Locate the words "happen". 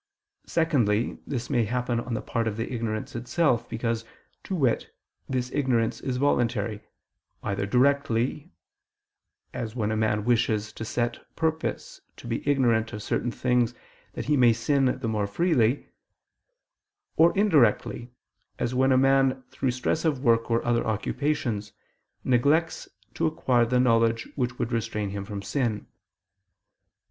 1.65-1.99